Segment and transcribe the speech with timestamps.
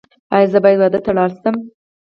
[0.35, 1.55] ایا زه باید واده ته لاړ شم؟